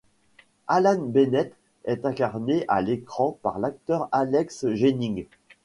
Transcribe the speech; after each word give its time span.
Alan 0.67 0.97
Bennett 1.11 1.53
est 1.85 2.07
incarné 2.07 2.65
à 2.67 2.81
l'écran 2.81 3.37
par 3.43 3.59
l'acteur 3.59 4.09
Alex 4.11 4.67
Jennings. 4.73 5.27